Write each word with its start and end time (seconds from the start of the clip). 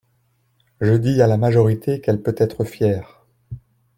Je 0.79 0.93
dis 0.93 1.21
à 1.21 1.27
la 1.27 1.37
majorité 1.37 2.01
qu’elle 2.01 2.23
peut 2.23 2.33
être 2.39 2.63
fière. 2.65 3.21